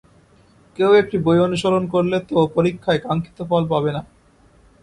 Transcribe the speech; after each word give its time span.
কেউ 0.77 0.91
একটি 1.01 1.17
বই 1.25 1.39
অনুসরণ 1.39 1.83
করলে 1.93 2.17
তো 2.29 2.37
পরীক্ষায় 2.55 3.03
কাঙ্ক্ষিত 3.05 3.37
ফল 3.49 3.63
পাবে 3.71 3.91
না। 3.95 4.01